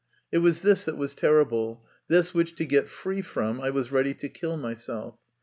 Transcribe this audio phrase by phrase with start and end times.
[0.31, 4.15] It was this that was terrible this which to get free from I was ready
[4.15, 5.19] to kill myself.